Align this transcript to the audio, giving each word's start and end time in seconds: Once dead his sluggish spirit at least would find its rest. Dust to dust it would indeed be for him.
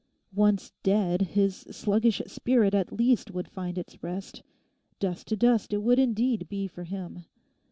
Once 0.33 0.71
dead 0.81 1.21
his 1.21 1.57
sluggish 1.69 2.23
spirit 2.25 2.73
at 2.73 2.91
least 2.91 3.29
would 3.29 3.47
find 3.47 3.77
its 3.77 4.01
rest. 4.01 4.41
Dust 4.99 5.27
to 5.27 5.35
dust 5.37 5.73
it 5.73 5.83
would 5.83 5.99
indeed 5.99 6.49
be 6.49 6.65
for 6.65 6.85
him. 6.85 7.25